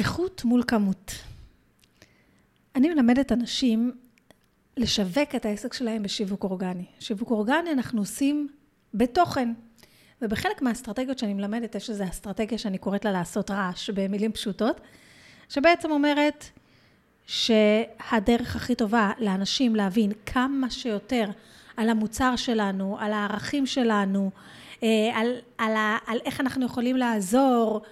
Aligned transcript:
איכות 0.00 0.44
מול 0.44 0.62
כמות. 0.66 1.12
אני 2.76 2.88
מלמדת 2.88 3.32
אנשים 3.32 3.92
לשווק 4.76 5.34
את 5.36 5.46
העסק 5.46 5.72
שלהם 5.72 6.02
בשיווק 6.02 6.44
אורגני. 6.44 6.84
שיווק 7.00 7.30
אורגני 7.30 7.72
אנחנו 7.72 8.00
עושים 8.00 8.48
בתוכן. 8.94 9.52
ובחלק 10.22 10.62
מהאסטרטגיות 10.62 11.18
שאני 11.18 11.34
מלמדת, 11.34 11.74
יש 11.74 11.90
איזו 11.90 12.04
אסטרטגיה 12.04 12.58
שאני 12.58 12.78
קוראת 12.78 13.04
לה 13.04 13.12
לעשות 13.12 13.50
רעש, 13.50 13.90
במילים 13.90 14.32
פשוטות, 14.32 14.80
שבעצם 15.48 15.90
אומרת 15.90 16.44
שהדרך 17.26 18.56
הכי 18.56 18.74
טובה 18.74 19.10
לאנשים 19.18 19.76
להבין 19.76 20.12
כמה 20.26 20.70
שיותר 20.70 21.30
על 21.76 21.88
המוצר 21.88 22.36
שלנו, 22.36 22.96
על 23.00 23.12
הערכים 23.12 23.66
שלנו, 23.66 24.30
אה, 24.82 24.88
על, 25.14 25.36
על, 25.58 25.72
על 26.06 26.18
איך 26.24 26.40
אנחנו 26.40 26.66
יכולים 26.66 26.96
לעזור 26.96 27.82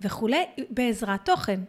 וכולי, 0.00 0.44
בעזרת 0.70 1.24
תוכן. 1.24 1.60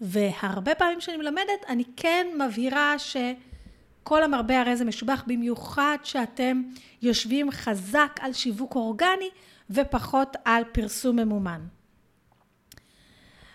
והרבה 0.00 0.74
פעמים 0.74 1.00
שאני 1.00 1.16
מלמדת, 1.16 1.64
אני 1.68 1.84
כן 1.96 2.26
מבהירה 2.46 2.94
שכל 2.98 4.22
המרבה 4.22 4.60
הרי 4.60 4.76
זה 4.76 4.84
משובח, 4.84 5.24
במיוחד 5.26 5.98
שאתם 6.04 6.62
יושבים 7.02 7.50
חזק 7.50 8.18
על 8.20 8.32
שיווק 8.32 8.74
אורגני 8.74 9.30
ופחות 9.70 10.36
על 10.44 10.64
פרסום 10.72 11.16
ממומן. 11.16 11.60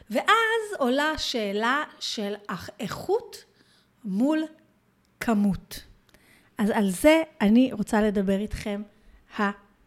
ואז 0.09 0.61
עולה 0.77 1.11
השאלה 1.11 1.83
של 1.99 2.33
איכות 2.79 3.45
מול 4.03 4.43
כמות. 5.19 5.83
אז 6.57 6.69
על 6.69 6.89
זה 6.89 7.23
אני 7.41 7.73
רוצה 7.73 8.01
לדבר 8.01 8.39
איתכם 8.39 8.81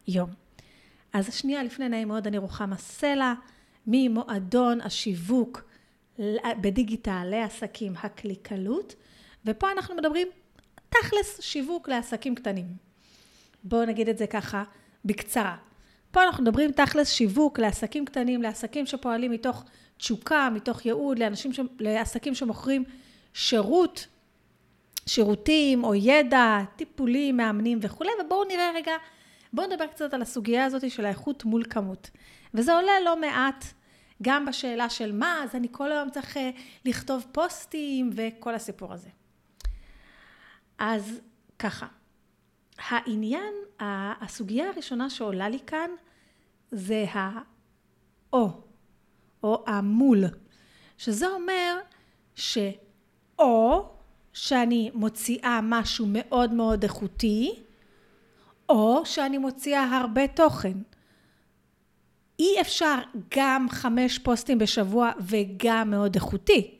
היום. 0.07 0.29
אז 1.13 1.33
שנייה 1.33 1.63
לפני 1.63 1.89
נעים 1.89 2.07
מאוד, 2.07 2.27
אני 2.27 2.37
רוחמה 2.37 2.77
סלע, 2.77 3.33
ממועדון 3.87 4.81
השיווק 4.81 5.63
בדיגיטל 6.61 7.23
לעסקים 7.25 7.93
הקליקלות, 8.03 8.95
ופה 9.45 9.71
אנחנו 9.71 9.95
מדברים 9.95 10.27
תכלס 10.89 11.41
שיווק 11.41 11.89
לעסקים 11.89 12.35
קטנים. 12.35 12.65
בואו 13.63 13.85
נגיד 13.85 14.09
את 14.09 14.17
זה 14.17 14.27
ככה 14.27 14.63
בקצרה. 15.05 15.55
פה 16.11 16.23
אנחנו 16.23 16.43
מדברים 16.43 16.71
תכלס 16.71 17.09
שיווק 17.09 17.59
לעסקים 17.59 18.05
קטנים, 18.05 18.41
לעסקים 18.41 18.85
שפועלים 18.85 19.31
מתוך 19.31 19.63
תשוקה, 19.97 20.49
מתוך 20.53 20.85
ייעוד, 20.85 21.19
לאנשים, 21.19 21.53
ש... 21.53 21.59
לעסקים 21.79 22.35
שמוכרים 22.35 22.83
שירות, 23.33 24.07
שירותים 25.05 25.83
או 25.83 25.95
ידע, 25.95 26.59
טיפולים, 26.75 27.37
מאמנים 27.37 27.79
וכולי, 27.81 28.09
ובואו 28.25 28.43
נראה 28.43 28.71
רגע, 28.75 28.91
בואו 29.55 29.67
נדבר 29.67 29.87
קצת 29.87 30.13
על 30.13 30.21
הסוגיה 30.21 30.65
הזאת 30.65 30.91
של 30.91 31.05
האיכות 31.05 31.45
מול 31.45 31.63
כמות. 31.69 32.09
וזה 32.53 32.73
עולה 32.73 32.91
לא 33.05 33.21
מעט 33.21 33.65
גם 34.21 34.45
בשאלה 34.45 34.89
של 34.89 35.11
מה, 35.11 35.43
אז 35.43 35.55
אני 35.55 35.67
כל 35.71 35.91
היום 35.91 36.09
צריך 36.09 36.37
אה, 36.37 36.49
לכתוב 36.85 37.25
פוסטים 37.31 38.09
וכל 38.15 38.55
הסיפור 38.55 38.93
הזה. 38.93 39.09
אז 40.77 41.21
ככה, 41.59 41.87
העניין, 42.77 43.53
הסוגיה 44.21 44.69
הראשונה 44.69 45.09
שעולה 45.09 45.49
לי 45.49 45.59
כאן 45.67 45.89
זה 46.71 47.05
האו, 47.11 48.49
או 49.43 49.63
המול, 49.67 50.23
שזה 50.97 51.27
אומר 51.27 51.77
שאו 52.35 53.89
שאני 54.33 54.91
מוציאה 54.93 55.59
משהו 55.63 56.05
מאוד 56.09 56.53
מאוד 56.53 56.83
איכותי, 56.83 57.64
או 58.69 59.01
שאני 59.05 59.37
מוציאה 59.37 59.97
הרבה 59.97 60.27
תוכן. 60.27 60.77
אי 62.39 62.61
אפשר 62.61 62.95
גם 63.37 63.67
חמש 63.69 64.19
פוסטים 64.19 64.57
בשבוע 64.57 65.11
וגם 65.19 65.89
מאוד 65.89 66.15
איכותי. 66.15 66.71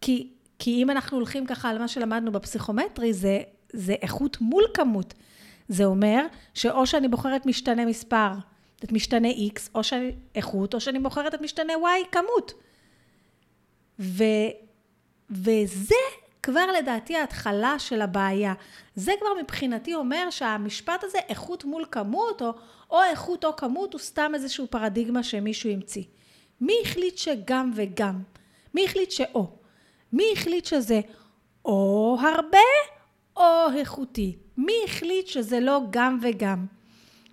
כי, 0.00 0.32
כי 0.58 0.82
אם 0.82 0.90
אנחנו 0.90 1.16
הולכים 1.16 1.46
ככה 1.46 1.70
על 1.70 1.78
מה 1.78 1.88
שלמדנו 1.88 2.32
בפסיכומטרי, 2.32 3.12
זה, 3.12 3.42
זה 3.72 3.92
איכות 3.92 4.40
מול 4.40 4.64
כמות. 4.74 5.14
זה 5.68 5.84
אומר 5.84 6.26
שאו 6.54 6.86
שאני 6.86 7.08
בוחרת 7.08 7.46
משתנה 7.46 7.84
מספר, 7.84 8.32
את 8.84 8.92
משתנה 8.92 9.28
X, 9.28 9.60
או 9.74 9.84
שאני 9.84 10.12
איכות, 10.34 10.74
או 10.74 10.80
שאני 10.80 10.98
בוחרת 10.98 11.34
את 11.34 11.40
משתנה 11.40 11.72
Y 11.72 12.08
כמות. 12.12 12.52
ו, 13.98 14.24
וזה 15.30 15.94
כבר 16.42 16.66
לדעתי 16.78 17.16
ההתחלה 17.16 17.78
של 17.78 18.02
הבעיה. 18.02 18.54
זה 18.94 19.12
כבר 19.20 19.42
מבחינתי 19.42 19.94
אומר 19.94 20.30
שהמשפט 20.30 21.04
הזה, 21.04 21.18
איכות 21.28 21.64
מול 21.64 21.84
כמות, 21.90 22.42
או, 22.42 22.52
או 22.90 23.02
איכות 23.02 23.44
או 23.44 23.56
כמות, 23.56 23.92
הוא 23.92 24.00
סתם 24.00 24.32
איזשהו 24.34 24.66
פרדיגמה 24.70 25.22
שמישהו 25.22 25.70
המציא. 25.70 26.04
מי 26.60 26.74
החליט 26.84 27.18
שגם 27.18 27.70
וגם? 27.74 28.22
מי 28.74 28.84
החליט 28.84 29.10
שאו? 29.10 29.46
מי 30.12 30.24
החליט 30.32 30.64
שזה 30.64 31.00
או 31.64 32.18
הרבה 32.20 32.58
או 33.36 33.66
איכותי? 33.76 34.36
מי 34.56 34.72
החליט 34.84 35.26
שזה 35.26 35.60
לא 35.60 35.80
גם 35.90 36.18
וגם? 36.22 36.66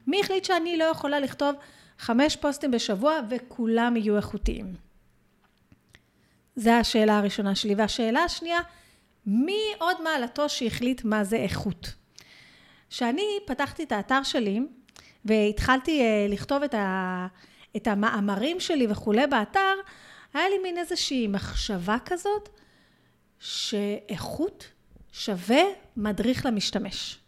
מי 0.07 0.19
החליט 0.19 0.45
שאני 0.45 0.77
לא 0.77 0.83
יכולה 0.83 1.19
לכתוב 1.19 1.55
חמש 1.99 2.35
פוסטים 2.35 2.71
בשבוע 2.71 3.19
וכולם 3.29 3.97
יהיו 3.97 4.17
איכותיים? 4.17 4.75
זו 6.55 6.71
השאלה 6.71 7.17
הראשונה 7.17 7.55
שלי. 7.55 7.75
והשאלה 7.75 8.23
השנייה, 8.23 8.59
מי 9.27 9.61
עוד 9.77 10.01
מעלתו 10.01 10.49
שהחליט 10.49 11.03
מה 11.03 11.23
זה 11.23 11.35
איכות? 11.35 11.93
כשאני 12.89 13.39
פתחתי 13.45 13.83
את 13.83 13.91
האתר 13.91 14.23
שלי 14.23 14.59
והתחלתי 15.25 16.01
uh, 16.01 16.31
לכתוב 16.31 16.63
את, 16.63 16.73
ה, 16.73 17.27
את 17.75 17.87
המאמרים 17.87 18.59
שלי 18.59 18.87
וכולי 18.89 19.27
באתר, 19.27 19.73
היה 20.33 20.49
לי 20.49 20.57
מין 20.63 20.77
איזושהי 20.77 21.27
מחשבה 21.27 21.97
כזאת 22.05 22.49
שאיכות 23.39 24.67
שווה 25.11 25.61
מדריך 25.97 26.45
למשתמש. 26.45 27.19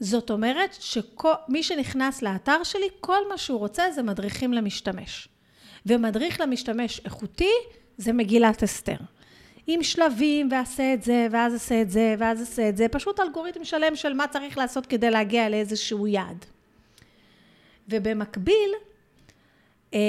זאת 0.00 0.30
אומרת 0.30 0.76
שמי 0.80 1.62
שנכנס 1.62 2.22
לאתר 2.22 2.64
שלי, 2.64 2.88
כל 3.00 3.28
מה 3.28 3.38
שהוא 3.38 3.58
רוצה 3.58 3.90
זה 3.90 4.02
מדריכים 4.02 4.52
למשתמש. 4.52 5.28
ומדריך 5.86 6.40
למשתמש 6.40 7.00
איכותי 7.04 7.52
זה 7.96 8.12
מגילת 8.12 8.62
אסתר. 8.62 8.96
עם 9.66 9.82
שלבים, 9.82 10.48
ועשה 10.50 10.94
את 10.94 11.02
זה, 11.02 11.26
ואז 11.30 11.54
עשה 11.54 11.82
את 11.82 11.90
זה, 11.90 12.14
ואז 12.18 12.42
עשה 12.42 12.68
את 12.68 12.76
זה, 12.76 12.88
פשוט 12.88 13.20
אלגוריתם 13.20 13.64
שלם 13.64 13.96
של 13.96 14.12
מה 14.14 14.28
צריך 14.28 14.58
לעשות 14.58 14.86
כדי 14.86 15.10
להגיע 15.10 15.48
לאיזשהו 15.48 16.06
יעד. 16.06 16.44
ובמקביל, 17.88 18.70
אה, 19.94 20.00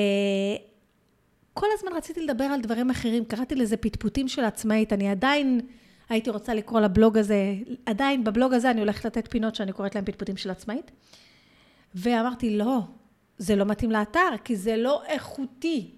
כל 1.53 1.68
הזמן 1.74 1.94
רציתי 1.94 2.22
לדבר 2.22 2.44
על 2.44 2.62
דברים 2.62 2.90
אחרים, 2.90 3.25
קראתי 3.25 3.56
לזה 3.56 3.78
פטפוטים 3.78 4.28
של 4.28 4.44
עצמאית, 4.44 4.94
אני 4.94 5.09
עדיין 5.09 5.62
הייתי 6.09 6.30
רוצה 6.30 6.53
לקרוא 6.53 6.81
לבלוג 6.81 7.18
הזה, 7.18 7.56
עדיין 7.86 8.24
בבלוג 8.24 8.53
הזה 8.53 8.72
אני 8.72 8.80
הולכת 8.80 9.06
לתת 9.06 9.31
פינות 9.31 9.56
שאני 9.56 9.72
קוראת 9.72 9.96
להם 9.96 10.06
פטפוטים 10.06 10.38
של 10.38 10.50
עצמאית. 10.50 10.92
ואמרתי, 11.96 12.58
לא, 12.58 12.80
זה 13.38 13.56
לא 13.56 13.66
מתאים 13.66 13.92
לאתר, 13.92 14.30
כי 14.44 14.56
זה 14.56 14.78
לא 14.78 15.03
איכותי. 15.06 15.92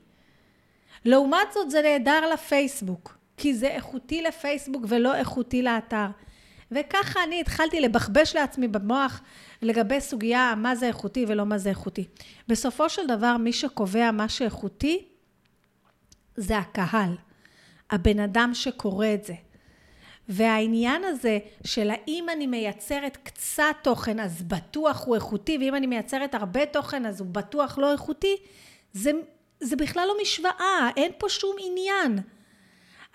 לעומת 1.05 1.47
זאת, 1.53 1.71
זה 1.71 1.81
נהדר 1.81 2.33
לפייסבוק. 2.33 3.17
כי 3.37 3.53
זה 3.53 3.67
איכותי 3.67 4.21
לפייסבוק 4.21 4.85
ולא 4.87 5.15
איכותי 5.15 5.61
לאתר. 5.61 6.07
וככה 6.71 7.23
אני 7.23 7.41
התחלתי 7.41 7.81
לבחבש 7.81 8.35
לעצמי 8.35 8.67
במוח 8.67 9.21
לגבי 9.61 10.01
סוגיה 10.01 10.53
מה 10.57 10.75
זה 10.75 10.87
איכותי 10.87 11.25
ולא 11.27 11.45
מה 11.45 11.57
זה 11.57 11.69
איכותי. 11.69 12.07
בסופו 12.47 12.89
של 12.89 13.07
דבר 13.07 13.37
מי 13.37 13.53
שקובע 13.53 14.11
מה 14.11 14.29
שאיכותי 14.29 15.05
זה 16.35 16.57
הקהל, 16.57 17.15
הבן 17.89 18.19
אדם 18.19 18.51
שקורא 18.53 19.07
את 19.13 19.23
זה. 19.23 19.33
והעניין 20.29 21.03
הזה 21.03 21.39
של 21.65 21.89
האם 21.89 22.25
אני 22.33 22.47
מייצרת 22.47 23.17
קצת 23.23 23.75
תוכן 23.81 24.19
אז 24.19 24.41
בטוח 24.41 25.05
הוא 25.05 25.15
איכותי 25.15 25.57
ואם 25.57 25.75
אני 25.75 25.87
מייצרת 25.87 26.35
הרבה 26.35 26.65
תוכן 26.65 27.05
אז 27.05 27.19
הוא 27.19 27.27
בטוח 27.31 27.77
לא 27.77 27.91
איכותי, 27.91 28.35
זה, 28.93 29.11
זה 29.59 29.75
בכלל 29.75 30.07
לא 30.07 30.13
משוואה, 30.21 30.89
אין 30.97 31.11
פה 31.17 31.29
שום 31.29 31.55
עניין. 31.59 32.19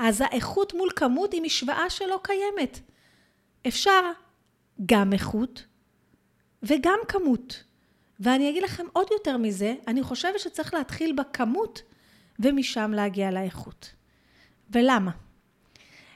אז 0.02 0.20
האיכות 0.20 0.74
מול 0.74 0.88
כמות 0.96 1.32
היא 1.32 1.42
משוואה 1.42 1.90
שלא 1.90 2.20
קיימת. 2.22 2.80
אפשר 3.68 4.00
גם 4.86 5.12
איכות 5.12 5.64
וגם 6.62 6.98
כמות. 7.08 7.64
ואני 8.20 8.50
אגיד 8.50 8.62
לכם 8.62 8.86
עוד 8.92 9.06
יותר 9.10 9.36
מזה, 9.36 9.74
אני 9.86 10.02
חושבת 10.02 10.40
שצריך 10.40 10.74
להתחיל 10.74 11.12
בכמות 11.12 11.82
ומשם 12.38 12.92
להגיע 12.94 13.30
לאיכות. 13.30 13.92
ולמה? 14.70 15.10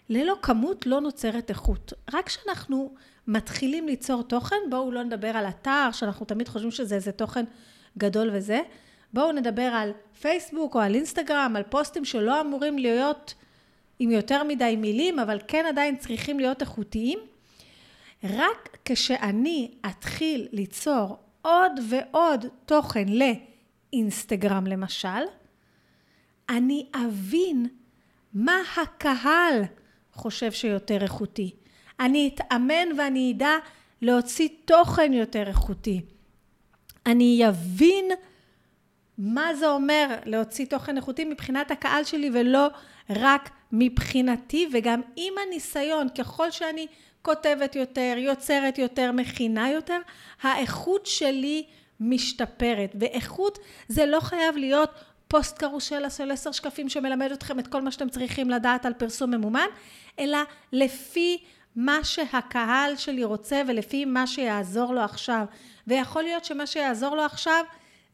ללא 0.09 0.35
כמות 0.43 0.87
לא 0.87 1.01
נוצרת 1.01 1.51
איכות. 1.51 1.93
רק 2.13 2.27
כשאנחנו 2.27 2.95
מתחילים 3.27 3.87
ליצור 3.87 4.23
תוכן, 4.23 4.57
בואו 4.71 4.93
לא 4.93 5.03
נדבר 5.03 5.29
על 5.29 5.49
אתר, 5.49 5.89
שאנחנו 5.93 6.27
תמיד 6.27 6.49
חושבים 6.49 6.71
שזה 6.71 6.95
איזה 6.95 7.13
תוכן 7.13 7.45
גדול 7.99 8.31
וזה, 8.33 8.61
בואו 9.13 9.33
נדבר 9.33 9.63
על 9.63 9.93
פייסבוק 10.21 10.75
או 10.75 10.81
על 10.81 10.95
אינסטגרם, 10.95 11.53
על 11.57 11.63
פוסטים 11.63 12.05
שלא 12.05 12.41
אמורים 12.41 12.79
להיות 12.79 13.35
עם 13.99 14.11
יותר 14.11 14.43
מדי 14.45 14.77
מילים, 14.77 15.19
אבל 15.19 15.39
כן 15.49 15.65
עדיין 15.69 15.97
צריכים 15.97 16.41
להיות 16.41 16.61
איכותיים. 16.61 17.19
רק 18.25 18.79
כשאני 18.85 19.71
אתחיל 19.87 20.49
ליצור 20.53 21.17
עוד 21.43 21.73
ועוד 21.89 22.47
תוכן 22.67 23.07
לאינסטגרם 23.09 24.67
למשל, 24.67 25.09
אני 26.49 26.87
אבין 26.95 27.67
מה 28.35 28.57
הקהל 28.77 29.63
חושב 30.13 30.53
שיותר 30.53 31.03
איכותי. 31.03 31.55
אני 32.01 32.31
אתאמן 32.35 32.89
ואני 32.99 33.33
אדע 33.37 33.53
להוציא 34.03 34.49
תוכן 34.65 35.13
יותר 35.13 35.49
איכותי. 35.49 36.01
אני 37.07 37.49
אבין 37.49 38.11
מה 39.19 39.55
זה 39.55 39.69
אומר 39.69 40.17
להוציא 40.25 40.67
תוכן 40.67 40.97
איכותי 40.97 41.25
מבחינת 41.25 41.71
הקהל 41.71 42.05
שלי 42.05 42.31
ולא 42.35 42.69
רק 43.11 43.51
מבחינתי 43.77 44.69
וגם 44.73 45.01
עם 45.17 45.35
הניסיון 45.47 46.09
ככל 46.09 46.51
שאני 46.51 46.87
כותבת 47.23 47.77
יותר, 47.77 48.15
יוצרת 48.19 48.79
יותר, 48.79 49.13
מכינה 49.13 49.71
יותר, 49.71 49.99
האיכות 50.43 51.07
שלי 51.07 51.65
משתפרת. 52.01 52.91
ואיכות 53.01 53.59
זה 53.89 54.07
לא 54.07 54.21
חייב 54.21 54.57
להיות 54.57 54.91
פוסט 55.29 55.59
קרוסלה 55.59 56.11
של 56.11 56.31
עשר 56.31 56.53
שקפים 56.53 56.89
שמלמד 56.89 57.33
אתכם 57.33 57.59
את 57.59 57.67
כל 57.67 57.83
מה 57.83 57.91
שאתם 57.91 58.09
צריכים 58.09 58.51
לדעת 58.51 58.87
על 58.87 58.93
פרסום 58.93 59.31
ממומן 59.31 59.67
אלא 60.19 60.39
לפי 60.73 61.39
מה 61.77 61.99
שהקהל 62.05 62.97
שלי 62.97 63.25
רוצה 63.25 63.63
ולפי 63.69 64.05
מה 64.05 64.27
שיעזור 64.27 64.95
לו 64.95 65.01
עכשיו. 65.01 65.45
ויכול 65.87 66.23
להיות 66.23 66.45
שמה 66.45 66.67
שיעזור 66.67 67.17
לו 67.17 67.23
עכשיו 67.23 67.65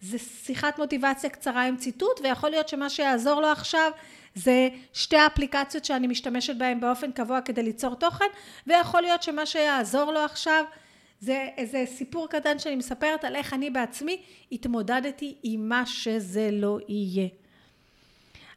זה 0.00 0.18
שיחת 0.18 0.78
מוטיבציה 0.78 1.30
קצרה 1.30 1.62
עם 1.62 1.76
ציטוט 1.76 2.20
ויכול 2.22 2.50
להיות 2.50 2.68
שמה 2.68 2.90
שיעזור 2.90 3.40
לו 3.40 3.48
עכשיו 3.48 3.90
זה 4.34 4.68
שתי 4.92 5.16
האפליקציות 5.16 5.84
שאני 5.84 6.06
משתמשת 6.06 6.56
בהן 6.56 6.80
באופן 6.80 7.12
קבוע 7.12 7.40
כדי 7.40 7.62
ליצור 7.62 7.94
תוכן 7.94 8.24
ויכול 8.66 9.00
להיות 9.00 9.22
שמה 9.22 9.46
שיעזור 9.46 10.12
לו 10.12 10.20
עכשיו 10.20 10.64
זה 11.20 11.48
איזה 11.56 11.84
סיפור 11.86 12.28
קטן 12.28 12.58
שאני 12.58 12.76
מספרת 12.76 13.24
על 13.24 13.36
איך 13.36 13.54
אני 13.54 13.70
בעצמי 13.70 14.22
התמודדתי 14.52 15.34
עם 15.42 15.68
מה 15.68 15.86
שזה 15.86 16.48
לא 16.52 16.78
יהיה. 16.88 17.28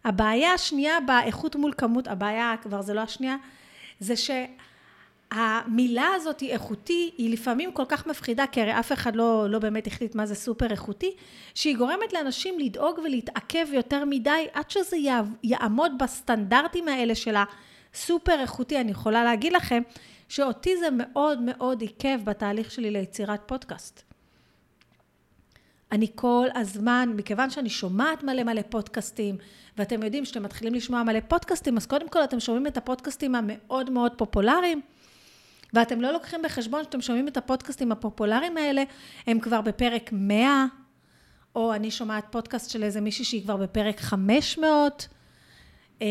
הבעיה 0.06 0.54
השנייה 0.54 1.00
באיכות 1.00 1.56
מול 1.56 1.74
כמות, 1.78 2.08
הבעיה 2.08 2.56
כבר 2.62 2.82
זה 2.82 2.94
לא 2.94 3.02
השנייה, 3.02 3.36
זה 4.00 4.16
ש... 4.16 4.32
המילה 5.34 6.08
הזאת 6.16 6.40
היא 6.40 6.52
איכותי, 6.52 7.12
היא 7.18 7.34
לפעמים 7.34 7.72
כל 7.72 7.86
כך 7.88 8.08
מפחידה, 8.08 8.48
כי 8.48 8.62
הרי 8.62 8.80
אף 8.80 8.92
אחד 8.92 9.16
לא, 9.16 9.50
לא 9.50 9.60
באמת 9.60 9.88
החליט 9.88 10.16
מה 10.16 10.26
זה 10.26 10.36
סופר 10.36 10.72
איכותי, 10.72 11.16
שהיא 11.56 11.78
גורמת 11.78 12.14
לאנשים 12.14 12.60
לדאוג 12.60 13.00
ולהתעכב 13.00 13.66
יותר 13.72 14.06
מדי 14.06 14.48
עד 14.54 14.70
שזה 14.70 14.98
יעמוד 15.44 15.92
בסטנדרטים 16.00 16.88
האלה 16.88 17.16
של 17.16 17.36
הסופר 17.94 18.40
איכותי. 18.40 18.80
אני 18.80 18.92
יכולה 18.92 19.24
להגיד 19.24 19.54
לכם 19.54 19.82
שאותי 20.30 20.78
זה 20.78 20.88
מאוד 20.92 21.42
מאוד 21.42 21.82
עיכב 21.82 22.20
בתהליך 22.24 22.72
שלי 22.72 22.92
ליצירת 22.92 23.42
פודקאסט. 23.46 24.04
אני 25.92 26.08
כל 26.16 26.48
הזמן, 26.56 27.14
מכיוון 27.16 27.50
שאני 27.50 27.70
שומעת 27.70 28.24
מלא 28.24 28.44
מלא 28.44 28.62
פודקאסטים, 28.70 29.38
ואתם 29.78 30.04
יודעים 30.04 30.26
שאתם 30.26 30.44
מתחילים 30.44 30.74
לשמוע 30.74 31.04
מלא 31.04 31.20
פודקאסטים, 31.28 31.78
אז 31.78 31.86
קודם 31.86 32.10
כל 32.10 32.24
אתם 32.24 32.40
שומעים 32.40 32.68
את 32.68 32.78
הפודקאסטים 32.78 33.36
המאוד 33.36 33.90
מאוד 33.90 34.12
פופולריים, 34.18 34.82
ואתם 35.74 36.02
לא 36.02 36.12
לוקחים 36.12 36.42
בחשבון 36.42 36.84
שאתם 36.84 37.02
שומעים 37.02 37.28
את 37.28 37.38
הפודקאסטים 37.38 37.92
הפופולריים 37.92 38.58
האלה, 38.58 38.84
הם 39.28 39.40
כבר 39.40 39.62
בפרק 39.62 40.10
100, 40.12 40.66
או 41.56 41.74
אני 41.74 41.92
שומעת 41.92 42.26
פודקאסט 42.30 42.70
של 42.70 42.84
איזה 42.84 43.02
מישהי 43.02 43.26
שהיא 43.26 43.44
כבר 43.44 43.58
בפרק 43.58 44.00
500, 44.00 45.08
אה, 46.02 46.08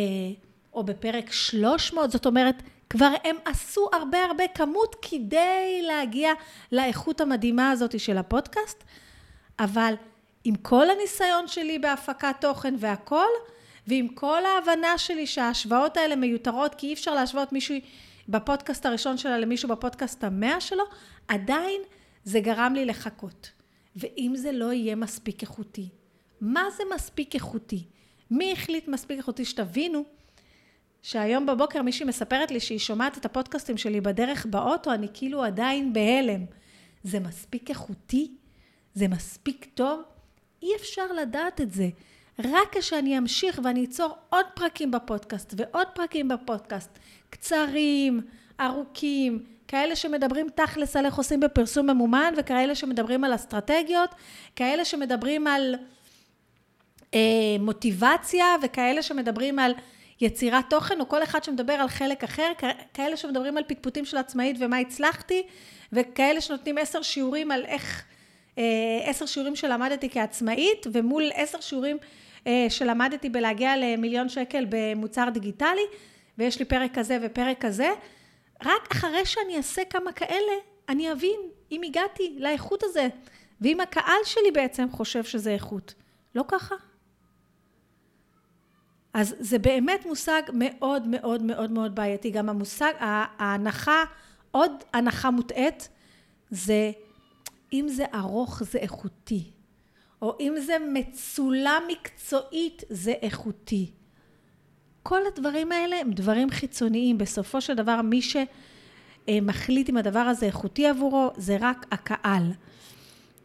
או 0.74 0.84
בפרק 0.84 1.32
300, 1.32 2.10
זאת 2.10 2.26
אומרת, 2.26 2.62
כבר 2.90 3.10
הם 3.24 3.36
עשו 3.44 3.88
הרבה 3.92 4.24
הרבה 4.24 4.44
כמות 4.54 4.96
כדי 5.02 5.82
להגיע 5.82 6.32
לאיכות 6.72 7.20
המדהימה 7.20 7.70
הזאת 7.70 8.00
של 8.00 8.18
הפודקאסט, 8.18 8.84
אבל 9.58 9.94
עם 10.44 10.54
כל 10.54 10.90
הניסיון 10.90 11.48
שלי 11.48 11.78
בהפקת 11.78 12.34
תוכן 12.40 12.74
והכל, 12.78 13.28
ועם 13.86 14.08
כל 14.08 14.42
ההבנה 14.44 14.98
שלי 14.98 15.26
שההשוואות 15.26 15.96
האלה 15.96 16.16
מיותרות, 16.16 16.74
כי 16.74 16.86
אי 16.86 16.92
אפשר 16.92 17.14
להשוות 17.14 17.52
מישהו 17.52 17.74
בפודקאסט 18.28 18.86
הראשון 18.86 19.18
שלה 19.18 19.38
למישהו 19.38 19.68
בפודקאסט 19.68 20.24
המאה 20.24 20.60
שלו, 20.60 20.84
עדיין 21.28 21.80
זה 22.24 22.40
גרם 22.40 22.72
לי 22.74 22.84
לחכות. 22.84 23.50
ואם 23.96 24.32
זה 24.36 24.52
לא 24.52 24.72
יהיה 24.72 24.96
מספיק 24.96 25.42
איכותי, 25.42 25.88
מה 26.40 26.64
זה 26.76 26.82
מספיק 26.94 27.34
איכותי? 27.34 27.84
מי 28.30 28.52
החליט 28.52 28.88
מספיק 28.88 29.18
איכותי? 29.18 29.44
שתבינו 29.44 30.04
שהיום 31.02 31.46
בבוקר 31.46 31.82
מישהי 31.82 32.06
מספרת 32.06 32.50
לי 32.50 32.60
שהיא 32.60 32.78
שומעת 32.78 33.18
את 33.18 33.24
הפודקאסטים 33.24 33.76
שלי 33.76 34.00
בדרך 34.00 34.46
באוטו, 34.46 34.92
אני 34.92 35.06
כאילו 35.14 35.44
עדיין 35.44 35.92
בהלם. 35.92 36.44
זה 37.04 37.20
מספיק 37.20 37.70
איכותי? 37.70 38.34
זה 38.94 39.08
מספיק 39.08 39.66
טוב? 39.74 40.02
אי 40.62 40.68
אפשר 40.76 41.12
לדעת 41.12 41.60
את 41.60 41.72
זה. 41.72 41.88
רק 42.38 42.76
כשאני 42.76 43.18
אמשיך 43.18 43.60
ואני 43.64 43.84
אצור 43.84 44.16
עוד 44.28 44.46
פרקים 44.54 44.90
בפודקאסט 44.90 45.54
ועוד 45.56 45.86
פרקים 45.94 46.28
בפודקאסט, 46.28 46.98
קצרים, 47.30 48.20
ארוכים, 48.60 49.44
כאלה 49.68 49.96
שמדברים 49.96 50.46
תכלס 50.54 50.96
על 50.96 51.06
איך 51.06 51.14
עושים 51.14 51.40
בפרסום 51.40 51.90
ממומן 51.90 52.34
וכאלה 52.36 52.74
שמדברים 52.74 53.24
על 53.24 53.34
אסטרטגיות, 53.34 54.10
כאלה 54.56 54.84
שמדברים 54.84 55.46
על 55.46 55.74
אה, 57.14 57.20
מוטיבציה 57.60 58.46
וכאלה 58.62 59.02
שמדברים 59.02 59.58
על 59.58 59.72
יצירת 60.20 60.64
תוכן 60.70 61.00
או 61.00 61.08
כל 61.08 61.22
אחד 61.22 61.44
שמדבר 61.44 61.72
על 61.72 61.88
חלק 61.88 62.24
אחר, 62.24 62.52
כאלה 62.94 63.16
שמדברים 63.16 63.56
על 63.56 63.64
פטפוטים 63.66 64.04
של 64.04 64.16
עצמאית 64.16 64.56
ומה 64.60 64.76
הצלחתי 64.76 65.42
וכאלה 65.92 66.40
שנותנים 66.40 66.78
עשר 66.78 67.02
שיעורים 67.02 67.50
על 67.50 67.64
איך, 67.64 68.04
עשר 69.04 69.26
שיעורים 69.26 69.56
שלמדתי 69.56 70.10
כעצמאית 70.10 70.86
ומול 70.92 71.30
עשר 71.34 71.60
שיעורים 71.60 71.98
אה, 72.46 72.66
שלמדתי 72.68 73.28
בלהגיע 73.28 73.76
למיליון 73.76 74.28
שקל 74.28 74.66
במוצר 74.68 75.28
דיגיטלי 75.32 75.86
ויש 76.38 76.58
לי 76.58 76.64
פרק 76.64 76.90
כזה 76.94 77.18
ופרק 77.22 77.60
כזה, 77.60 77.90
רק 78.64 78.92
אחרי 78.92 79.26
שאני 79.26 79.56
אעשה 79.56 79.84
כמה 79.84 80.12
כאלה, 80.12 80.52
אני 80.88 81.12
אבין 81.12 81.40
אם 81.72 81.80
הגעתי 81.84 82.36
לאיכות 82.38 82.82
הזה, 82.82 83.08
ואם 83.60 83.80
הקהל 83.80 84.20
שלי 84.24 84.50
בעצם 84.54 84.90
חושב 84.90 85.24
שזה 85.24 85.50
איכות. 85.50 85.94
לא 86.34 86.44
ככה. 86.48 86.74
אז 89.14 89.34
זה 89.38 89.58
באמת 89.58 90.06
מושג 90.06 90.42
מאוד 90.52 91.06
מאוד 91.06 91.42
מאוד 91.42 91.70
מאוד 91.70 91.94
בעייתי. 91.94 92.30
גם 92.30 92.48
המושג, 92.48 92.92
ההנחה, 93.38 94.04
עוד 94.50 94.72
הנחה 94.92 95.30
מוטעית, 95.30 95.88
זה 96.50 96.92
אם 97.72 97.88
זה 97.88 98.04
ארוך 98.14 98.62
זה 98.62 98.78
איכותי, 98.78 99.50
או 100.22 100.36
אם 100.40 100.54
זה 100.60 100.76
מצולם 100.92 101.82
מקצועית 101.88 102.82
זה 102.88 103.12
איכותי. 103.22 103.90
כל 105.02 105.20
הדברים 105.26 105.72
האלה 105.72 106.00
הם 106.00 106.10
דברים 106.10 106.50
חיצוניים. 106.50 107.18
בסופו 107.18 107.60
של 107.60 107.74
דבר, 107.74 108.00
מי 108.02 108.20
שמחליט 108.22 109.90
אם 109.90 109.96
הדבר 109.96 110.18
הזה 110.18 110.46
איכותי 110.46 110.86
עבורו, 110.86 111.30
זה 111.36 111.56
רק 111.60 111.86
הקהל, 111.90 112.52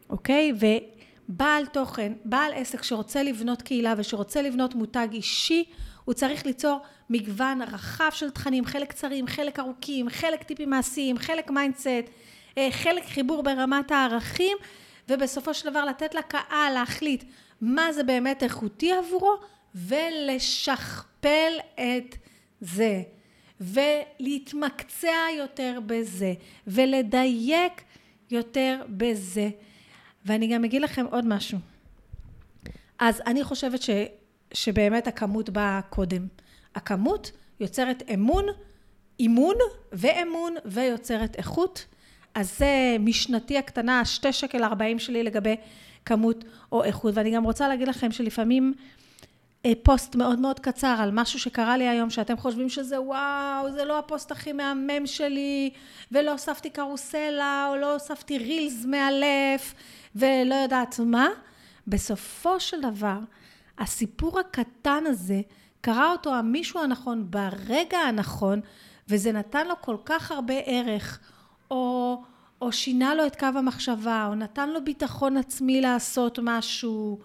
אוקיי? 0.10 0.52
ובעל 1.30 1.66
תוכן, 1.66 2.14
בעל 2.26 2.54
עסק 2.54 2.84
שרוצה 2.84 3.24
לבנות 3.24 3.62
קהילה 3.62 3.94
ושרוצה 3.98 4.42
לבנות 4.42 4.76
מותג 4.76 5.08
אישי, 5.12 5.64
הוא 6.06 6.14
צריך 6.14 6.46
ליצור 6.46 6.80
מגוון 7.10 7.62
רחב 7.62 8.10
של 8.12 8.30
תכנים, 8.30 8.66
חלק 8.66 8.90
קצרים, 8.90 9.28
חלק 9.28 9.60
ארוכים, 9.60 10.10
חלק 10.10 10.44
טיפים 10.44 10.70
מעשיים, 10.70 11.18
חלק 11.18 11.52
mindset, 11.52 12.10
חלק 12.72 13.06
חיבור 13.06 13.44
ברמת 13.44 13.92
הערכים, 13.92 14.58
ובסופו 15.10 15.54
של 15.54 15.70
דבר 15.70 15.86
לתת 15.86 16.16
לקהל 16.16 16.74
להחליט 16.74 17.24
מה 17.62 17.94
זה 17.94 18.04
באמת 18.04 18.44
איכותי 18.44 18.94
עבורו, 18.94 19.36
ולשכפל 19.76 21.54
את 21.76 22.16
זה, 22.62 23.02
ולהתמקצע 23.62 25.16
יותר 25.38 25.80
בזה, 25.86 26.34
ולדייק 26.68 27.84
יותר 28.32 28.82
בזה. 28.90 29.50
ואני 30.26 30.48
גם 30.48 30.64
אגיד 30.64 30.82
לכם 30.82 31.06
עוד 31.12 31.26
משהו. 31.28 31.58
אז 33.00 33.22
אני 33.26 33.44
חושבת 33.44 33.82
ש, 33.82 33.90
שבאמת 34.54 35.08
הכמות 35.08 35.50
באה 35.50 35.82
קודם. 35.90 36.28
הכמות 36.76 37.32
יוצרת 37.60 38.04
אמון, 38.14 38.46
אימון 39.20 39.56
ואמון 39.92 40.56
ויוצרת 40.66 41.36
איכות. 41.36 41.86
אז 42.38 42.58
זה 42.58 42.98
משנתי 43.00 43.58
הקטנה, 43.58 44.06
שתי 44.06 44.34
שקל 44.34 44.64
ארבעים 44.64 45.00
שלי 45.00 45.24
לגבי 45.24 45.56
כמות 46.06 46.44
או 46.72 46.84
איכות. 46.84 47.14
ואני 47.18 47.32
גם 47.32 47.44
רוצה 47.44 47.68
להגיד 47.68 47.88
לכם 47.88 48.12
שלפעמים 48.12 48.74
אה, 49.66 49.72
פוסט 49.84 50.16
מאוד 50.16 50.40
מאוד 50.40 50.60
קצר 50.60 50.96
על 51.00 51.12
משהו 51.14 51.40
שקרה 51.40 51.78
לי 51.78 51.88
היום, 51.88 52.10
שאתם 52.10 52.38
חושבים 52.38 52.70
שזה 52.70 53.02
וואו, 53.02 53.72
זה 53.72 53.86
לא 53.86 54.00
הפוסט 54.00 54.32
הכי 54.32 54.54
מהמם 54.54 55.06
שלי, 55.06 55.70
ולא 56.12 56.32
הוספתי 56.32 56.70
קרוסלה, 56.70 57.68
או 57.70 57.76
לא 57.76 57.94
הוספתי 57.94 58.38
רילס 58.38 58.86
מאלף, 58.86 59.74
ולא 60.16 60.56
יודעת 60.56 61.00
מה. 61.00 61.28
בסופו 61.88 62.60
של 62.60 62.82
דבר, 62.82 63.20
הסיפור 63.78 64.40
הקטן 64.40 65.04
הזה, 65.08 65.42
קרא 65.82 66.12
אותו 66.12 66.36
המישהו 66.36 66.84
הנכון 66.84 67.26
ברגע 67.30 67.98
הנכון, 67.98 68.62
וזה 69.10 69.32
נתן 69.32 69.68
לו 69.68 69.76
כל 69.82 69.98
כך 70.06 70.32
הרבה 70.32 70.54
ערך, 70.66 71.20
או, 71.72 72.24
או 72.62 72.72
שינה 72.72 73.16
לו 73.16 73.26
את 73.26 73.36
קו 73.40 73.46
המחשבה, 73.46 74.26
או 74.30 74.36
נתן 74.36 74.70
לו 74.70 74.84
ביטחון 74.84 75.38
עצמי 75.38 75.82
לעשות 75.82 76.40
משהו. 76.44 77.20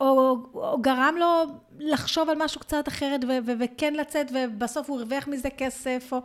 או, 0.00 0.36
או 0.54 0.78
גרם 0.80 1.14
לו 1.18 1.44
לחשוב 1.78 2.30
על 2.30 2.36
משהו 2.38 2.60
קצת 2.60 2.88
אחרת 2.88 3.24
ו- 3.24 3.38
ו- 3.46 3.52
וכן 3.60 3.94
לצאת 3.94 4.26
ובסוף 4.34 4.90
הוא 4.90 4.98
הרוויח 4.98 5.28
מזה 5.28 5.50
כסף, 5.50 6.08
או, 6.12 6.22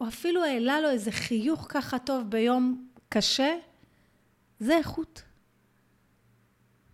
או 0.00 0.08
אפילו 0.08 0.44
העלה 0.44 0.80
לו 0.80 0.88
איזה 0.88 1.12
חיוך 1.12 1.66
ככה 1.68 1.98
טוב 1.98 2.30
ביום 2.30 2.86
קשה, 3.08 3.56
זה 4.60 4.76
איכות. 4.76 5.22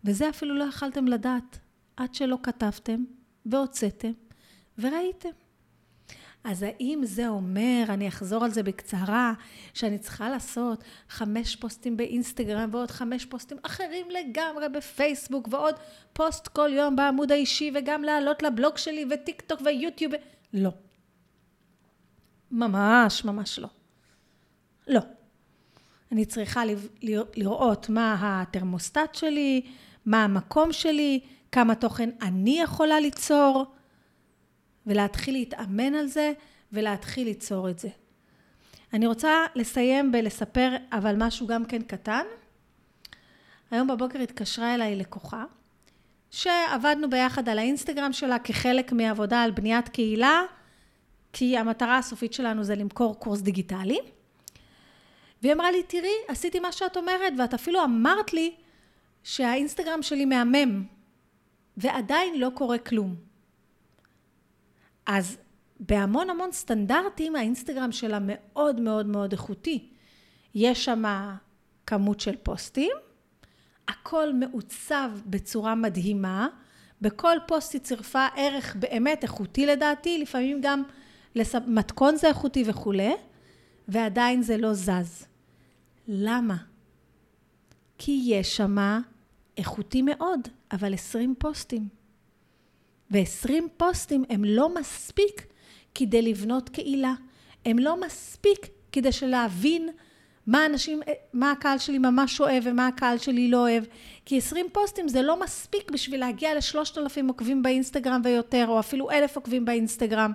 וזה 0.04 0.28
אפילו 0.28 0.58
לא 0.58 0.64
יכלתם 0.64 1.08
לדעת 1.08 1.58
עד 1.96 2.14
שלא 2.14 2.38
כתבתם 2.42 3.04
והוצאתם 3.46 4.12
וראיתם. 4.78 5.41
אז 6.44 6.62
האם 6.62 7.00
זה 7.04 7.28
אומר, 7.28 7.84
אני 7.88 8.08
אחזור 8.08 8.44
על 8.44 8.50
זה 8.50 8.62
בקצרה, 8.62 9.32
שאני 9.74 9.98
צריכה 9.98 10.30
לעשות 10.30 10.84
חמש 11.08 11.56
פוסטים 11.56 11.96
באינסטגרם 11.96 12.68
ועוד 12.72 12.90
חמש 12.90 13.24
פוסטים 13.24 13.58
אחרים 13.62 14.06
לגמרי 14.10 14.68
בפייסבוק 14.68 15.48
ועוד 15.50 15.74
פוסט 16.12 16.48
כל 16.48 16.70
יום 16.72 16.96
בעמוד 16.96 17.32
האישי 17.32 17.70
וגם 17.74 18.02
לעלות 18.02 18.42
לבלוג 18.42 18.76
שלי 18.76 19.04
וטיק 19.10 19.40
טוק 19.40 19.60
ויוטיוב? 19.64 20.12
לא. 20.54 20.70
ממש 22.50 23.24
ממש 23.24 23.58
לא. 23.58 23.68
לא. 24.88 25.00
אני 26.12 26.24
צריכה 26.24 26.62
לראות 27.36 27.88
מה 27.88 28.16
התרמוסטט 28.20 29.14
שלי, 29.14 29.62
מה 30.06 30.24
המקום 30.24 30.72
שלי, 30.72 31.20
כמה 31.52 31.74
תוכן 31.74 32.10
אני 32.22 32.60
יכולה 32.60 33.00
ליצור, 33.00 33.66
ולהתחיל 34.86 35.34
להתאמן 35.34 35.94
על 35.94 36.06
זה 36.06 36.32
ולהתחיל 36.72 37.26
ליצור 37.26 37.70
את 37.70 37.78
זה. 37.78 37.88
אני 38.92 39.06
רוצה 39.06 39.46
לסיים 39.54 40.12
בלספר 40.12 40.76
אבל 40.92 41.14
משהו 41.18 41.46
גם 41.46 41.64
כן 41.64 41.82
קטן. 41.82 42.24
היום 43.70 43.88
בבוקר 43.88 44.18
התקשרה 44.18 44.74
אליי 44.74 44.96
לקוחה, 44.96 45.44
שעבדנו 46.30 47.10
ביחד 47.10 47.48
על 47.48 47.58
האינסטגרם 47.58 48.12
שלה 48.12 48.38
כחלק 48.38 48.92
מעבודה 48.92 49.42
על 49.42 49.50
בניית 49.50 49.88
קהילה, 49.88 50.42
כי 51.32 51.58
המטרה 51.58 51.98
הסופית 51.98 52.32
שלנו 52.32 52.64
זה 52.64 52.74
למכור 52.74 53.18
קורס 53.18 53.40
דיגיטלי. 53.40 53.98
והיא 55.42 55.52
אמרה 55.52 55.70
לי, 55.70 55.82
תראי, 55.82 56.14
עשיתי 56.28 56.60
מה 56.60 56.72
שאת 56.72 56.96
אומרת, 56.96 57.32
ואת 57.38 57.54
אפילו 57.54 57.84
אמרת 57.84 58.32
לי 58.32 58.54
שהאינסטגרם 59.24 60.02
שלי 60.02 60.24
מהמם, 60.24 60.84
ועדיין 61.76 62.40
לא 62.40 62.50
קורה 62.54 62.78
כלום. 62.78 63.31
אז 65.06 65.36
בהמון 65.80 66.30
המון 66.30 66.52
סטנדרטים 66.52 67.36
האינסטגרם 67.36 67.92
שלה 67.92 68.18
מאוד 68.22 68.80
מאוד 68.80 69.06
מאוד 69.06 69.32
איכותי. 69.32 69.88
יש 70.54 70.84
שם 70.84 71.02
כמות 71.86 72.20
של 72.20 72.36
פוסטים, 72.42 72.92
הכל 73.88 74.32
מעוצב 74.32 75.10
בצורה 75.26 75.74
מדהימה, 75.74 76.48
בכל 77.00 77.36
פוסט 77.46 77.72
היא 77.72 77.80
צירפה 77.80 78.26
ערך 78.36 78.76
באמת 78.76 79.22
איכותי 79.22 79.66
לדעתי, 79.66 80.18
לפעמים 80.18 80.60
גם 80.62 80.82
מתכון 81.66 82.16
זה 82.16 82.28
איכותי 82.28 82.64
וכולי, 82.66 83.12
ועדיין 83.88 84.42
זה 84.42 84.56
לא 84.56 84.72
זז. 84.72 85.26
למה? 86.08 86.56
כי 87.98 88.22
יש 88.24 88.56
שמה 88.56 89.00
איכותי 89.56 90.02
מאוד, 90.02 90.48
אבל 90.72 90.94
20 90.94 91.34
פוסטים. 91.38 92.01
ו-20 93.12 93.52
פוסטים 93.76 94.24
הם 94.30 94.44
לא 94.44 94.74
מספיק 94.74 95.46
כדי 95.94 96.22
לבנות 96.22 96.68
קהילה. 96.68 97.14
הם 97.64 97.78
לא 97.78 98.00
מספיק 98.00 98.68
כדי 98.92 99.12
שלהבין 99.12 99.88
מה 100.46 100.66
אנשים, 100.66 101.00
מה 101.32 101.50
הקהל 101.50 101.78
שלי 101.78 101.98
ממש 101.98 102.40
אוהב 102.40 102.62
ומה 102.66 102.86
הקהל 102.86 103.18
שלי 103.18 103.48
לא 103.48 103.56
אוהב. 103.56 103.84
כי 104.26 104.38
20 104.38 104.66
פוסטים 104.72 105.08
זה 105.08 105.22
לא 105.22 105.40
מספיק 105.40 105.90
בשביל 105.90 106.20
להגיע 106.20 106.54
לשלושת 106.54 106.98
אלפים 106.98 107.28
עוקבים 107.28 107.62
באינסטגרם 107.62 108.20
ויותר, 108.24 108.64
או 108.68 108.80
אפילו 108.80 109.10
אלף 109.10 109.36
עוקבים 109.36 109.64
באינסטגרם. 109.64 110.32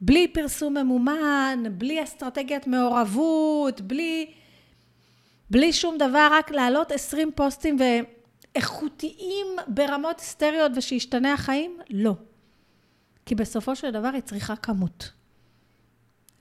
בלי 0.00 0.28
פרסום 0.28 0.78
ממומן, 0.78 1.62
בלי 1.72 2.02
אסטרטגיית 2.02 2.66
מעורבות, 2.66 3.80
בלי, 3.80 4.26
בלי 5.50 5.72
שום 5.72 5.98
דבר, 5.98 6.28
רק 6.30 6.50
להעלות 6.50 6.92
20 6.92 7.30
פוסטים 7.34 7.76
ואיכותיים 8.54 9.46
ברמות 9.68 10.20
היסטריות 10.20 10.72
ושישתנה 10.76 11.32
החיים? 11.32 11.78
לא. 11.90 12.14
כי 13.26 13.34
בסופו 13.34 13.76
של 13.76 13.90
דבר 13.90 14.10
היא 14.14 14.22
צריכה 14.22 14.56
כמות, 14.56 15.10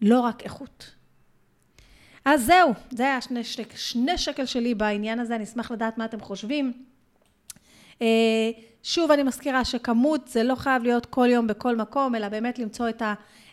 לא 0.02 0.20
רק 0.20 0.44
איכות. 0.44 0.96
אז 2.26 2.46
זהו, 2.46 2.74
זה 2.92 3.04
היה 3.04 3.22
שני, 3.22 3.44
שק, 3.44 3.76
שני 3.76 4.18
שקל 4.18 4.46
שלי 4.46 4.76
בעניין 4.76 5.20
הזה, 5.20 5.36
אני 5.36 5.44
אשמח 5.44 5.72
לדעת 5.72 5.98
מה 5.98 6.06
אתם 6.06 6.20
חושבים. 6.20 6.74
אה, 8.02 8.52
שוב, 8.84 9.12
אני 9.12 9.24
מזכירה 9.24 9.66
שכמות 9.66 10.28
זה 10.28 10.44
לא 10.44 10.56
חייב 10.56 10.84
להיות 10.84 11.06
כל 11.06 11.28
יום 11.32 11.48
בכל 11.48 11.76
מקום, 11.76 12.16
אלא 12.16 12.28
באמת 12.28 12.60
למצוא 12.60 12.90
את 12.90 13.02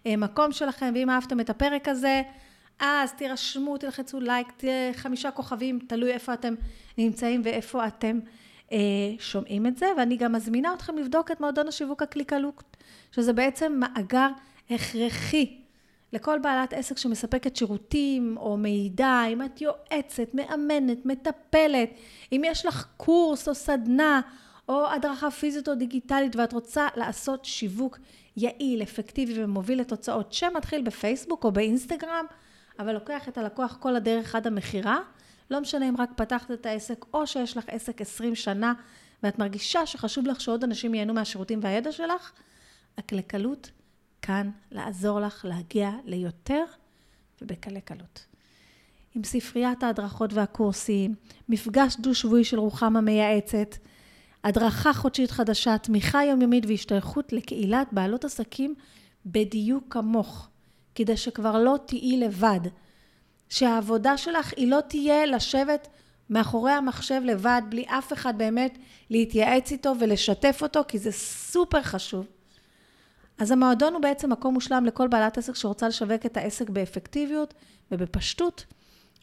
המקום 0.04 0.52
שלכם, 0.52 0.92
ואם 0.94 1.10
אהבתם 1.10 1.40
את 1.40 1.50
הפרק 1.50 1.88
הזה, 1.88 2.22
אז 2.80 3.12
תירשמו, 3.12 3.78
תלחצו 3.78 4.20
לייק, 4.20 4.48
חמישה 4.92 5.30
כוכבים, 5.30 5.78
תלוי 5.88 6.12
איפה 6.12 6.34
אתם 6.34 6.54
נמצאים 6.98 7.42
ואיפה 7.44 7.86
אתם 7.86 8.18
שומעים 9.18 9.66
את 9.66 9.76
זה, 9.76 9.86
ואני 9.96 10.16
גם 10.16 10.32
מזמינה 10.32 10.74
אתכם 10.74 10.98
לבדוק 10.98 11.30
את 11.30 11.40
מועדון 11.40 11.68
השיווק 11.68 12.02
הקליקלוק, 12.02 12.62
שזה 13.12 13.32
בעצם 13.32 13.80
מאגר 13.80 14.28
הכרחי 14.70 15.56
לכל 16.12 16.38
בעלת 16.38 16.72
עסק 16.72 16.98
שמספקת 16.98 17.56
שירותים 17.56 18.36
או 18.36 18.56
מידע, 18.56 19.22
אם 19.32 19.42
את 19.42 19.60
יועצת, 19.60 20.34
מאמנת, 20.34 21.06
מטפלת, 21.06 21.90
אם 22.32 22.42
יש 22.44 22.66
לך 22.66 22.86
קורס 22.96 23.48
או 23.48 23.54
סדנה 23.54 24.20
או 24.68 24.90
הדרכה 24.90 25.30
פיזית 25.30 25.68
או 25.68 25.74
דיגיטלית 25.74 26.36
ואת 26.36 26.52
רוצה 26.52 26.88
לעשות 26.96 27.44
שיווק 27.44 27.98
יעיל, 28.36 28.82
אפקטיבי 28.82 29.44
ומוביל 29.44 29.80
לתוצאות 29.80 30.32
שמתחיל 30.32 30.82
בפייסבוק 30.82 31.44
או 31.44 31.52
באינסטגרם, 31.52 32.24
אבל 32.78 32.92
לוקח 32.92 33.28
את 33.28 33.38
הלקוח 33.38 33.76
כל 33.80 33.96
הדרך 33.96 34.34
עד 34.34 34.46
המכירה, 34.46 34.98
לא 35.50 35.60
משנה 35.60 35.88
אם 35.88 35.94
רק 35.98 36.10
פתחת 36.16 36.50
את 36.50 36.66
העסק 36.66 37.04
או 37.14 37.26
שיש 37.26 37.56
לך 37.56 37.64
עסק 37.68 38.00
20 38.00 38.34
שנה 38.34 38.72
ואת 39.22 39.38
מרגישה 39.38 39.86
שחשוב 39.86 40.26
לך 40.26 40.40
שעוד 40.40 40.64
אנשים 40.64 40.94
ייהנו 40.94 41.14
מהשירותים 41.14 41.60
והידע 41.62 41.92
שלך, 41.92 42.32
הקלקלות 42.98 43.70
כאן 44.22 44.50
לעזור 44.70 45.20
לך 45.20 45.44
להגיע 45.44 45.90
ליותר 46.04 46.64
ובקלי 47.42 47.80
קלות. 47.80 48.26
עם 49.14 49.24
ספריית 49.24 49.82
ההדרכות 49.82 50.32
והקורסים, 50.32 51.14
מפגש 51.48 51.96
דו-שבועי 51.96 52.44
של 52.44 52.58
רוחם 52.58 52.96
המייעצת, 52.96 53.76
הדרכה 54.44 54.92
חודשית 54.92 55.30
חדשה, 55.30 55.78
תמיכה 55.78 56.24
יומיומית 56.24 56.64
והשתייכות 56.66 57.32
לקהילת 57.32 57.88
בעלות 57.92 58.24
עסקים 58.24 58.74
בדיוק 59.26 59.84
כמוך, 59.90 60.48
כדי 60.94 61.16
שכבר 61.16 61.58
לא 61.58 61.78
תהיי 61.86 62.16
לבד. 62.16 62.60
שהעבודה 63.50 64.16
שלך 64.16 64.52
היא 64.56 64.70
לא 64.70 64.80
תהיה 64.88 65.26
לשבת 65.26 65.88
מאחורי 66.30 66.72
המחשב 66.72 67.20
לבד, 67.24 67.62
בלי 67.68 67.84
אף 67.88 68.12
אחד 68.12 68.38
באמת 68.38 68.78
להתייעץ 69.10 69.72
איתו 69.72 69.92
ולשתף 70.00 70.58
אותו, 70.62 70.80
כי 70.88 70.98
זה 70.98 71.12
סופר 71.12 71.82
חשוב. 71.82 72.26
אז 73.38 73.50
המועדון 73.50 73.92
הוא 73.92 74.02
בעצם 74.02 74.32
מקום 74.32 74.54
מושלם 74.54 74.84
לכל 74.84 75.08
בעלת 75.08 75.38
עסק 75.38 75.54
שרוצה 75.54 75.88
לשווק 75.88 76.26
את 76.26 76.36
העסק 76.36 76.70
באפקטיביות 76.70 77.54
ובפשטות, 77.90 78.64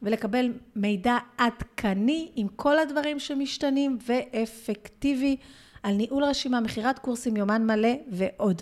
ולקבל 0.02 0.54
מידע 0.76 1.18
עדכני 1.38 2.32
עם 2.36 2.48
כל 2.48 2.80
הדברים 2.80 3.20
שמשתנים 3.20 3.98
ואפקטיבי 4.08 5.38
על 5.84 5.94
ניהול 5.94 6.24
רשימה, 6.24 6.60
מכירת 6.60 7.00
קורסים, 7.00 7.38
יומן 7.38 7.66
מלא 7.66 7.94
ועוד. 8.12 8.62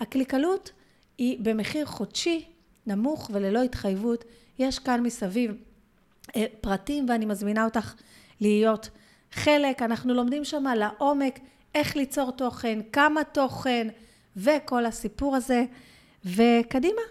הקליקלות 0.00 0.72
היא 1.18 1.38
במחיר 1.42 1.86
חודשי, 1.86 2.44
נמוך 2.86 3.30
וללא 3.32 3.62
התחייבות. 3.62 4.24
יש 4.58 4.78
כאן 4.78 5.02
מסביב 5.02 5.54
אה, 6.36 6.44
פרטים 6.60 7.06
ואני 7.08 7.26
מזמינה 7.26 7.64
אותך 7.64 7.94
להיות 8.40 8.90
חלק. 9.32 9.82
אנחנו 9.82 10.14
לומדים 10.14 10.44
שם 10.44 10.64
לעומק 10.76 11.38
איך 11.74 11.96
ליצור 11.96 12.30
תוכן, 12.30 12.78
כמה 12.92 13.24
תוכן 13.24 13.88
וכל 14.36 14.86
הסיפור 14.86 15.36
הזה. 15.36 15.64
וקדימה, 16.24 17.02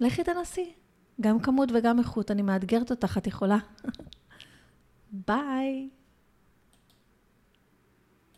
לכי 0.00 0.24
תנסי. 0.24 0.72
גם 1.20 1.40
כמות 1.40 1.68
וגם 1.74 1.98
איכות, 1.98 2.30
אני 2.30 2.42
מאתגרת 2.42 2.90
אותך, 2.90 3.18
את 3.18 3.26
יכולה. 3.26 3.58
ביי. 5.28 5.88